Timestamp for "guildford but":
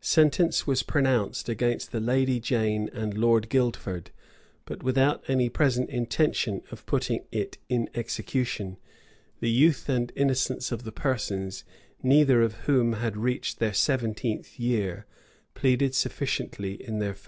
3.50-4.82